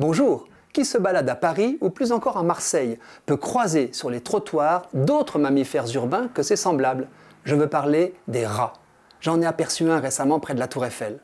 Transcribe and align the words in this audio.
Bonjour 0.00 0.48
Qui 0.72 0.86
se 0.86 0.96
balade 0.96 1.28
à 1.28 1.34
Paris 1.34 1.76
ou 1.82 1.90
plus 1.90 2.10
encore 2.10 2.38
à 2.38 2.42
Marseille 2.42 2.98
peut 3.26 3.36
croiser 3.36 3.92
sur 3.92 4.08
les 4.08 4.22
trottoirs 4.22 4.88
d'autres 4.94 5.38
mammifères 5.38 5.94
urbains 5.94 6.28
que 6.28 6.42
ses 6.42 6.56
semblables 6.56 7.06
Je 7.44 7.54
veux 7.54 7.66
parler 7.66 8.14
des 8.26 8.46
rats. 8.46 8.72
J'en 9.20 9.42
ai 9.42 9.44
aperçu 9.44 9.90
un 9.90 10.00
récemment 10.00 10.40
près 10.40 10.54
de 10.54 10.58
la 10.58 10.68
Tour 10.68 10.86
Eiffel. 10.86 11.20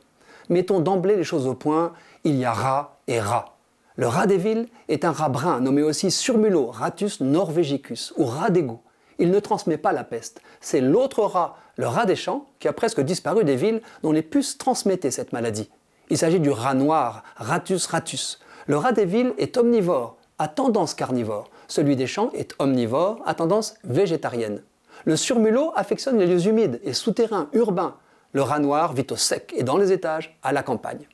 Mettons 0.50 0.80
d'emblée 0.80 1.16
les 1.16 1.24
choses 1.24 1.46
au 1.46 1.54
point, 1.54 1.94
il 2.24 2.34
y 2.34 2.44
a 2.44 2.52
rat 2.52 2.98
et 3.06 3.18
rat. 3.18 3.56
Le 3.96 4.08
rat 4.08 4.26
des 4.26 4.36
villes 4.36 4.68
est 4.88 5.06
un 5.06 5.12
rat 5.12 5.30
brun 5.30 5.60
nommé 5.60 5.82
aussi 5.82 6.10
surmulot, 6.10 6.66
Ratus 6.66 7.22
norvegicus, 7.22 8.12
ou 8.18 8.26
rat 8.26 8.50
d'égout. 8.50 8.82
Il 9.18 9.30
ne 9.30 9.40
transmet 9.40 9.78
pas 9.78 9.92
la 9.92 10.04
peste. 10.04 10.42
C'est 10.60 10.82
l'autre 10.82 11.22
rat, 11.22 11.56
le 11.76 11.88
rat 11.88 12.04
des 12.04 12.14
champs, 12.14 12.44
qui 12.58 12.68
a 12.68 12.74
presque 12.74 13.00
disparu 13.00 13.42
des 13.42 13.56
villes, 13.56 13.80
dont 14.02 14.12
les 14.12 14.20
puces 14.20 14.58
transmettaient 14.58 15.10
cette 15.10 15.32
maladie. 15.32 15.70
Il 16.10 16.18
s'agit 16.18 16.40
du 16.40 16.50
rat 16.50 16.74
noir, 16.74 17.22
Ratus 17.36 17.86
ratus. 17.86 18.38
Le 18.68 18.76
rat 18.76 18.90
des 18.90 19.04
villes 19.04 19.32
est 19.38 19.56
omnivore, 19.58 20.16
à 20.40 20.48
tendance 20.48 20.94
carnivore. 20.94 21.50
Celui 21.68 21.94
des 21.94 22.08
champs 22.08 22.30
est 22.34 22.52
omnivore, 22.58 23.22
à 23.24 23.34
tendance 23.34 23.74
végétarienne. 23.84 24.60
Le 25.04 25.14
surmulot 25.14 25.72
affectionne 25.76 26.18
les 26.18 26.26
lieux 26.26 26.48
humides 26.48 26.80
et 26.82 26.92
souterrains, 26.92 27.48
urbains. 27.52 27.94
Le 28.32 28.42
rat 28.42 28.58
noir 28.58 28.92
vit 28.92 29.06
au 29.10 29.16
sec 29.16 29.54
et 29.56 29.62
dans 29.62 29.76
les 29.76 29.92
étages, 29.92 30.36
à 30.42 30.52
la 30.52 30.64
campagne. 30.64 31.06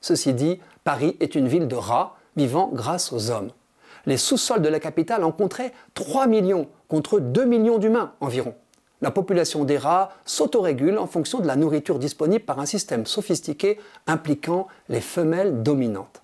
Ceci 0.00 0.34
dit, 0.34 0.58
Paris 0.82 1.16
est 1.20 1.36
une 1.36 1.46
ville 1.46 1.68
de 1.68 1.76
rats 1.76 2.16
vivant 2.36 2.70
grâce 2.72 3.12
aux 3.12 3.30
hommes. 3.30 3.50
Les 4.06 4.16
sous-sols 4.16 4.62
de 4.62 4.68
la 4.68 4.80
capitale 4.80 5.22
en 5.22 5.30
compteraient 5.30 5.72
3 5.94 6.26
millions 6.26 6.66
contre 6.88 7.20
2 7.20 7.44
millions 7.44 7.78
d'humains 7.78 8.14
environ. 8.20 8.54
La 9.00 9.12
population 9.12 9.64
des 9.64 9.78
rats 9.78 10.10
s'autorégule 10.24 10.98
en 10.98 11.06
fonction 11.06 11.38
de 11.38 11.46
la 11.46 11.54
nourriture 11.54 12.00
disponible 12.00 12.44
par 12.44 12.58
un 12.58 12.66
système 12.66 13.06
sophistiqué 13.06 13.78
impliquant 14.08 14.66
les 14.88 15.00
femelles 15.00 15.62
dominantes. 15.62 16.22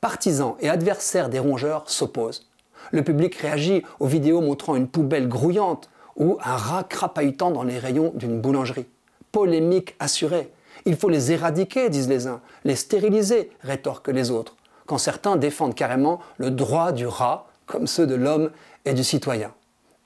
Partisans 0.00 0.54
et 0.60 0.68
adversaires 0.68 1.28
des 1.28 1.40
rongeurs 1.40 1.90
s'opposent. 1.90 2.46
Le 2.92 3.02
public 3.02 3.34
réagit 3.34 3.82
aux 3.98 4.06
vidéos 4.06 4.40
montrant 4.40 4.76
une 4.76 4.86
poubelle 4.86 5.28
grouillante 5.28 5.90
ou 6.14 6.38
un 6.40 6.56
rat 6.56 6.84
crapahutant 6.84 7.50
dans 7.50 7.64
les 7.64 7.80
rayons 7.80 8.12
d'une 8.14 8.40
boulangerie. 8.40 8.86
Polémique 9.32 9.96
assurée. 9.98 10.52
Il 10.84 10.96
faut 10.96 11.08
les 11.08 11.32
éradiquer, 11.32 11.90
disent 11.90 12.08
les 12.08 12.28
uns, 12.28 12.40
les 12.62 12.76
stériliser, 12.76 13.50
rétorquent 13.62 14.08
les 14.08 14.30
autres, 14.30 14.54
quand 14.86 14.98
certains 14.98 15.36
défendent 15.36 15.74
carrément 15.74 16.20
le 16.36 16.52
droit 16.52 16.92
du 16.92 17.08
rat, 17.08 17.48
comme 17.66 17.88
ceux 17.88 18.06
de 18.06 18.14
l'homme 18.14 18.52
et 18.84 18.94
du 18.94 19.02
citoyen. 19.02 19.52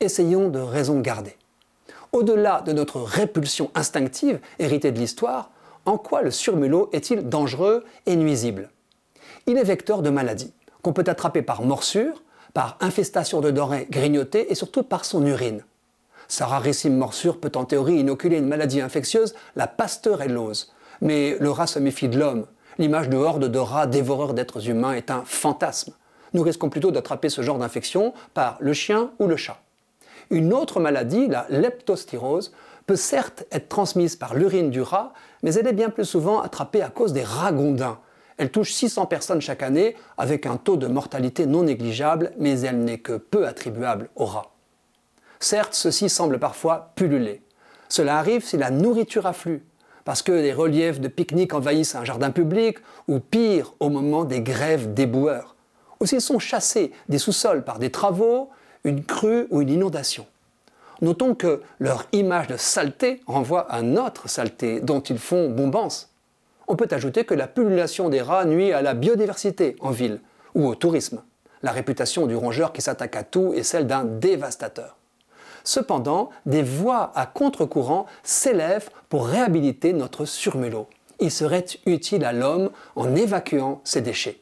Essayons 0.01 0.49
de 0.49 0.59
raison 0.59 1.01
garder. 1.01 1.37
Au-delà 2.13 2.63
de 2.63 2.73
notre 2.73 3.03
répulsion 3.03 3.71
instinctive 3.75 4.41
héritée 4.59 4.91
de 4.91 4.99
l'histoire, 4.99 5.51
en 5.85 5.99
quoi 5.99 6.23
le 6.23 6.31
surmulot 6.31 6.89
est-il 6.93 7.29
dangereux 7.29 7.85
et 8.07 8.17
nuisible? 8.17 8.71
Il 9.47 9.59
est 9.59 9.65
vecteur 9.65 10.03
de 10.03 10.11
maladies, 10.11 10.53
qu'on 10.83 10.93
peut 10.93 11.05
attraper 11.07 11.43
par 11.43 11.63
morsure, 11.63 12.23
par 12.55 12.77
infestation 12.81 13.41
de 13.41 13.51
denrées 13.51 13.89
grignotées 13.91 14.53
et 14.53 14.55
surtout 14.55 14.83
par 14.85 15.05
son 15.05 15.27
urine. 15.27 15.65
Sa 16.29 16.47
rarissime 16.47 16.97
morsure 16.97 17.41
peut 17.41 17.53
en 17.57 17.65
théorie 17.65 17.97
inoculer 17.97 18.39
une 18.39 18.47
maladie 18.47 18.81
infectieuse, 18.81 19.35
la 19.57 19.67
pasteurellose. 19.67 20.73
Mais 21.01 21.37
le 21.41 21.51
rat 21.51 21.67
se 21.67 21.79
méfie 21.79 22.09
de 22.09 22.19
l'homme. 22.19 22.47
L'image 22.79 23.09
de 23.09 23.17
hordes 23.17 23.51
de 23.51 23.59
rats 23.59 23.87
dévoreurs 23.87 24.33
d'êtres 24.33 24.69
humains 24.69 24.93
est 24.93 25.11
un 25.11 25.25
fantasme. 25.27 25.93
Nous 26.33 26.43
risquons 26.43 26.71
plutôt 26.71 26.91
d'attraper 26.91 27.29
ce 27.29 27.43
genre 27.43 27.59
d'infection 27.59 28.15
par 28.35 28.57
le 28.61 28.73
chien 28.73 29.11
ou 29.19 29.27
le 29.27 29.37
chat. 29.37 29.61
Une 30.31 30.53
autre 30.53 30.81
maladie, 30.81 31.27
la 31.27 31.47
leptostyrose, 31.51 32.53
peut 32.87 32.97
certes 32.97 33.45
être 33.53 33.69
transmise 33.69 34.17
par 34.17 34.35
l'urine 34.35 34.71
du 34.71 34.81
rat, 34.81 35.13
mais 35.43 35.55
elle 35.55 35.67
est 35.67 35.73
bien 35.73 35.91
plus 35.91 36.05
souvent 36.05 36.41
attrapée 36.41 36.83
à 36.83 36.89
cause 36.89 37.13
des 37.13 37.25
ragondins. 37.25 37.99
Elle 38.39 38.51
touche 38.51 38.73
600 38.73 39.07
personnes 39.07 39.41
chaque 39.41 39.63
année, 39.63 39.97
avec 40.19 40.47
un 40.47 40.57
taux 40.57 40.77
de 40.77 40.87
mortalité 40.87 41.47
non 41.47 41.65
négligeable, 41.65 42.33
mais 42.39 42.61
elle 42.61 42.81
n'est 42.81 42.99
que 42.99 43.17
peu 43.17 43.47
attribuable 43.47 44.09
aux 44.17 44.25
rats. 44.25 44.53
Certes, 45.41 45.75
ceci 45.75 46.09
semble 46.09 46.39
parfois 46.39 46.93
pulluler. 46.95 47.43
Cela 47.89 48.19
arrive 48.19 48.45
si 48.45 48.57
la 48.57 48.71
nourriture 48.71 49.27
afflue, 49.27 49.65
parce 50.05 50.23
que 50.23 50.33
les 50.33 50.53
reliefs 50.53 51.01
de 51.01 51.09
pique-nique 51.09 51.55
envahissent 51.55 51.95
un 51.95 52.05
jardin 52.05 52.31
public, 52.31 52.79
ou 53.09 53.21
pire, 53.21 53.75
au 53.81 53.91
moment 53.91 54.25
des 54.25 54.41
grèves 54.41 54.95
déboueurs. 54.95 55.57
Ou 56.01 56.07
s'ils 56.07 56.21
sont 56.21 56.39
chassés 56.39 56.93
des 57.09 57.19
sous-sols 57.19 57.65
par 57.65 57.79
des 57.79 57.91
travaux, 57.91 58.51
une 58.85 59.05
crue 59.05 59.47
ou 59.51 59.61
une 59.61 59.71
inondation. 59.71 60.27
Notons 61.01 61.35
que 61.35 61.63
leur 61.81 62.07
image 62.13 62.47
de 62.47 62.57
saleté 62.57 63.21
renvoie 63.27 63.71
à 63.71 63.83
notre 63.83 64.29
saleté 64.29 64.81
dont 64.81 65.01
ils 65.01 65.19
font 65.19 65.51
bombance. 65.51 66.12
On 66.69 66.77
peut 66.77 66.89
ajouter 66.91 67.25
que 67.25 67.35
la 67.35 67.47
pullulation 67.47 68.09
des 68.09 68.23
rats 68.23 68.45
nuit 68.45 68.73
à 68.73 68.83
la 68.83 68.95
biodiversité 68.95 69.77
en 69.81 69.91
ville 69.91 70.21
ou 70.55 70.67
au 70.67 70.75
tourisme. 70.75 71.23
La 71.63 71.73
réputation 71.73 72.27
du 72.27 72.35
rongeur 72.35 72.73
qui 72.73 72.83
s'attaque 72.83 73.17
à 73.17 73.23
tout 73.23 73.53
est 73.55 73.63
celle 73.63 73.87
d'un 73.87 74.05
dévastateur. 74.05 74.97
Cependant, 75.65 76.31
des 76.45 76.63
voix 76.63 77.13
à 77.15 77.27
contre-courant 77.27 78.07
s'élèvent 78.23 78.91
pour 79.09 79.27
réhabiliter 79.27 79.93
notre 79.93 80.25
surmulot. 80.25 80.89
Il 81.21 81.31
serait 81.31 81.65
utile 81.87 82.25
à 82.25 82.33
l'homme 82.33 82.71
en 82.97 83.15
évacuant 83.15 83.81
ses 83.85 84.01
déchets. 84.01 84.41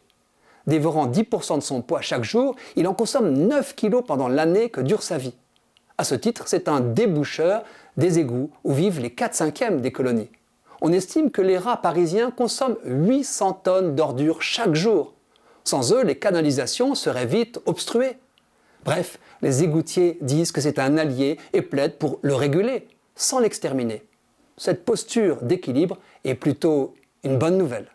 Dévorant 0.66 1.08
10% 1.08 1.56
de 1.56 1.62
son 1.62 1.82
poids 1.82 2.00
chaque 2.00 2.24
jour, 2.24 2.56
il 2.76 2.86
en 2.86 2.94
consomme 2.94 3.32
9 3.32 3.74
kg 3.76 4.02
pendant 4.02 4.28
l'année 4.28 4.70
que 4.70 4.80
dure 4.80 5.02
sa 5.02 5.18
vie. 5.18 5.34
À 5.98 6.04
ce 6.04 6.14
titre, 6.14 6.44
c'est 6.46 6.68
un 6.68 6.80
déboucheur 6.80 7.64
des 7.98 8.18
égouts 8.18 8.50
où 8.64 8.72
vivent 8.72 9.00
les 9.00 9.10
4 9.10 9.34
cinquièmes 9.34 9.80
des 9.82 9.92
colonies. 9.92 10.30
On 10.80 10.92
estime 10.92 11.30
que 11.30 11.42
les 11.42 11.58
rats 11.58 11.76
parisiens 11.76 12.30
consomment 12.30 12.78
800 12.84 13.52
tonnes 13.64 13.94
d'ordures 13.94 14.40
chaque 14.40 14.74
jour. 14.74 15.14
Sans 15.64 15.92
eux, 15.92 16.02
les 16.02 16.18
canalisations 16.18 16.94
seraient 16.94 17.26
vite 17.26 17.60
obstruées. 17.66 18.16
Bref, 18.84 19.18
les 19.42 19.62
égoutiers 19.62 20.16
disent 20.22 20.52
que 20.52 20.60
c'est 20.60 20.78
un 20.78 20.96
allié 20.96 21.38
et 21.52 21.60
plaident 21.60 21.98
pour 21.98 22.18
le 22.22 22.34
réguler, 22.34 22.88
sans 23.14 23.40
l'exterminer. 23.40 24.02
Cette 24.56 24.84
posture 24.84 25.42
d'équilibre 25.42 25.98
est 26.24 26.34
plutôt 26.34 26.94
une 27.24 27.36
bonne 27.36 27.58
nouvelle. 27.58 27.88